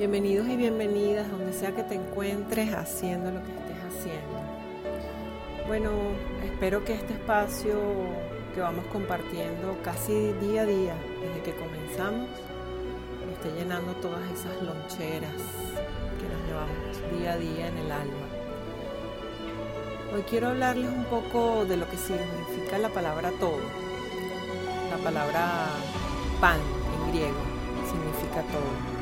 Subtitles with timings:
[0.00, 4.40] Bienvenidos y bienvenidas donde sea que te encuentres haciendo lo que estés haciendo.
[5.66, 5.90] Bueno,
[6.42, 7.78] espero que este espacio
[8.54, 12.30] que vamos compartiendo casi día a día desde que comenzamos
[13.30, 15.36] esté llenando todas esas loncheras
[16.16, 18.26] que nos llevamos día a día en el alma.
[20.14, 23.60] Hoy quiero hablarles un poco de lo que significa la palabra todo.
[24.90, 25.66] La palabra
[26.40, 27.36] pan en griego
[27.84, 28.99] significa todo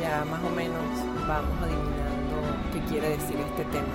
[0.00, 0.82] ya más o menos
[1.26, 2.36] vamos adivinando
[2.72, 3.94] qué quiere decir este tema.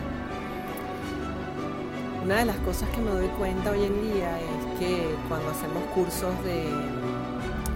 [2.23, 5.83] Una de las cosas que me doy cuenta hoy en día es que cuando hacemos
[5.95, 6.67] cursos de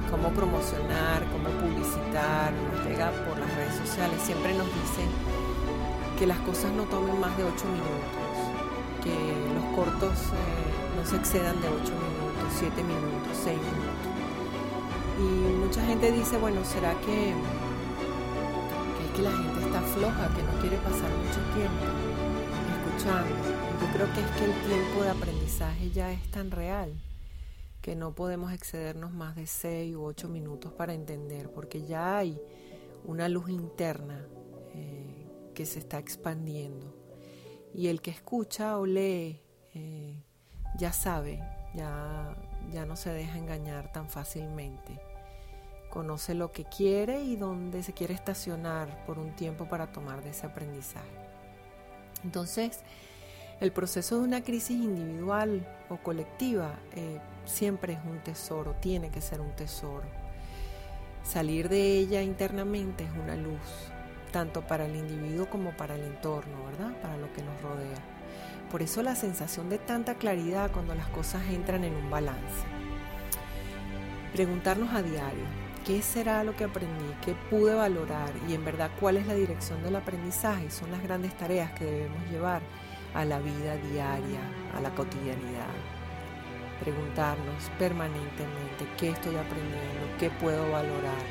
[0.09, 5.08] cómo promocionar, cómo publicitar, nos llega por las redes sociales, siempre nos dicen
[6.19, 8.33] que las cosas no tomen más de 8 minutos,
[9.02, 9.16] que
[9.56, 14.11] los cortos eh, no se excedan de 8 minutos, 7 minutos, 6 minutos.
[15.17, 17.33] Y mucha gente dice, bueno, ¿será que
[19.16, 21.86] que la gente está floja, que no quiere pasar mucho tiempo
[22.78, 23.36] escuchando.
[23.81, 26.94] Yo creo que es que el tiempo de aprendizaje ya es tan real
[27.81, 32.40] que no podemos excedernos más de 6 u 8 minutos para entender, porque ya hay
[33.03, 34.26] una luz interna
[34.76, 36.96] eh, que se está expandiendo.
[37.74, 39.41] Y el que escucha o lee
[39.74, 40.16] eh,
[40.78, 41.41] ya sabe,
[41.74, 42.38] ya,
[42.72, 45.12] ya no se deja engañar tan fácilmente
[45.91, 50.31] conoce lo que quiere y dónde se quiere estacionar por un tiempo para tomar de
[50.31, 51.06] ese aprendizaje.
[52.24, 52.79] Entonces,
[53.59, 59.22] el proceso de una crisis individual o colectiva eh, siempre es un tesoro, tiene que
[59.22, 60.07] ser un tesoro.
[61.24, 63.91] Salir de ella internamente es una luz,
[64.31, 67.00] tanto para el individuo como para el entorno, ¿verdad?
[67.02, 68.00] Para lo que nos rodea.
[68.72, 72.63] Por eso la sensación de tanta claridad cuando las cosas entran en un balance.
[74.34, 77.12] Preguntarnos a diario, ¿Qué será lo que aprendí?
[77.25, 78.30] ¿Qué pude valorar?
[78.47, 80.69] Y en verdad, ¿cuál es la dirección del aprendizaje?
[80.69, 82.62] Son las grandes tareas que debemos llevar
[83.16, 84.41] a la vida diaria,
[84.78, 85.74] a la cotidianidad.
[86.81, 91.24] Preguntarnos permanentemente qué estoy aprendiendo, qué puedo valorar,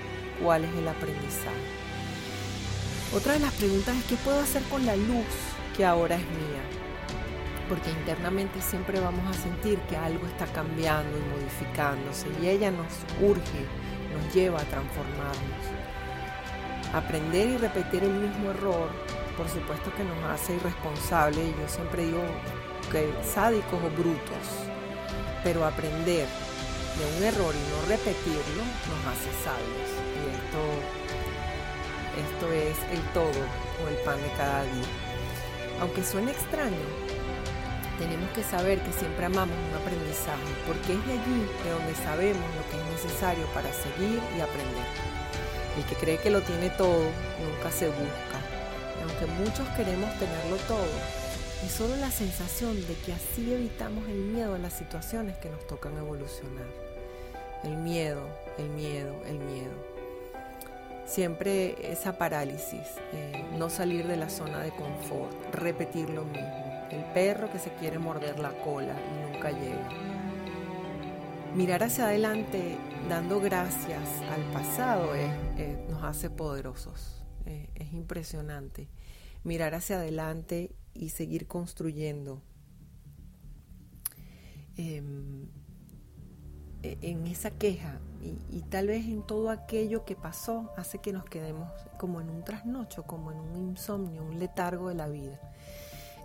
[0.43, 1.71] cuál es el aprendizaje.
[3.15, 5.27] Otra de las preguntas es qué puedo hacer con la luz
[5.77, 6.62] que ahora es mía.
[7.69, 12.89] Porque internamente siempre vamos a sentir que algo está cambiando y modificándose y ella nos
[13.22, 13.65] urge
[14.12, 15.65] nos lleva a transformarnos.
[16.93, 18.88] Aprender y repetir el mismo error,
[19.37, 22.22] por supuesto que nos hace irresponsables, yo siempre digo
[22.91, 24.47] que sádicos o brutos,
[25.44, 26.26] pero aprender
[26.98, 29.91] de un error y no repetirlo nos hace sabios.
[30.16, 30.62] Y esto,
[32.21, 33.42] esto es el todo
[33.84, 34.91] o el pan de cada día.
[35.81, 37.09] Aunque suene extraño,
[38.00, 42.43] tenemos que saber que siempre amamos un aprendizaje, porque es de allí de donde sabemos
[42.56, 44.88] lo que es necesario para seguir y aprender.
[45.77, 47.05] El que cree que lo tiene todo
[47.44, 48.41] nunca se busca.
[49.05, 50.89] Aunque muchos queremos tenerlo todo,
[51.65, 55.66] es solo la sensación de que así evitamos el miedo a las situaciones que nos
[55.66, 56.69] tocan evolucionar.
[57.65, 58.22] El miedo,
[58.56, 59.91] el miedo, el miedo.
[61.05, 67.05] Siempre esa parálisis, eh, no salir de la zona de confort, repetir lo mismo el
[67.12, 69.89] perro que se quiere morder la cola y nunca llega.
[71.55, 72.78] Mirar hacia adelante
[73.09, 75.13] dando gracias al pasado
[75.89, 78.89] nos hace poderosos, es impresionante.
[79.42, 82.42] Mirar hacia adelante y seguir construyendo.
[84.77, 85.48] Em,
[86.83, 91.13] e, en esa queja y, y, tal vez en todo aquello que pasó hace que
[91.13, 95.39] nos quedemos como en un trasnocho, como en un insomnio, un letargo de la vida.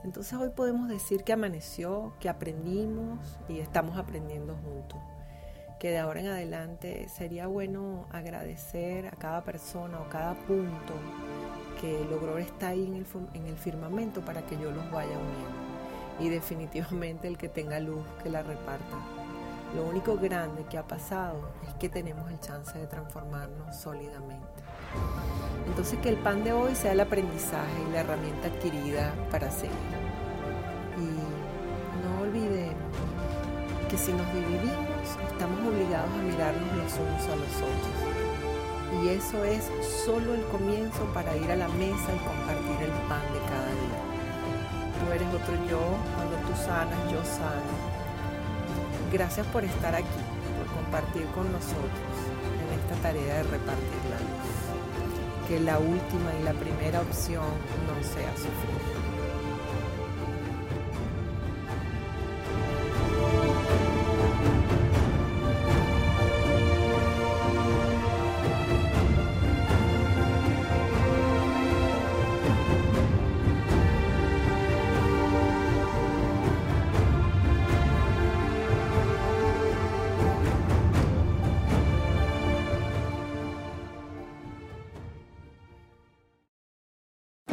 [0.03, 4.99] Entonces hoy podemos decir que amaneció, que aprendimos y estamos aprendiendo juntos.
[5.79, 10.93] Que de ahora en adelante sería bueno agradecer a cada persona o cada punto
[11.81, 16.19] que logró estar ahí en el, en el firmamento para que yo los vaya uniendo.
[16.19, 19.24] Y definitivamente el que tenga luz, que la reparta.
[19.75, 24.63] Lo único grande que ha pasado es que tenemos el chance de transformarnos sólidamente.
[25.67, 29.75] Entonces que el pan de hoy sea el aprendizaje y la herramienta adquirida para seguir.
[30.97, 32.75] Y no olvidemos
[33.89, 34.95] que si nos dividimos
[35.29, 39.03] estamos obligados a mirarnos los unos a los otros.
[39.03, 39.69] Y eso es
[40.05, 44.01] solo el comienzo para ir a la mesa y compartir el pan de cada día.
[45.01, 45.81] Tú eres otro yo,
[46.15, 47.94] cuando tú sanas, yo sano.
[49.11, 50.05] Gracias por estar aquí,
[50.57, 52.15] por compartir con nosotros
[52.61, 54.75] en esta tarea de repartir la luz
[55.47, 57.45] que la última y la primera opción
[57.87, 59.14] no sea sufrir.